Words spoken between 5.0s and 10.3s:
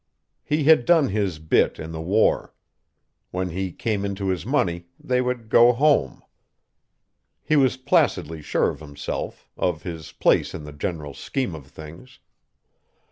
would go "home." He was placidly sure of himself, of his